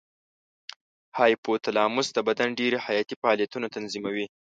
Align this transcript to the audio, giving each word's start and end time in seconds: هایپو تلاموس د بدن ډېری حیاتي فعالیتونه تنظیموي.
هایپو 1.17 1.51
تلاموس 1.65 2.07
د 2.13 2.17
بدن 2.27 2.49
ډېری 2.59 2.77
حیاتي 2.85 3.15
فعالیتونه 3.21 3.67
تنظیموي. 3.75 4.25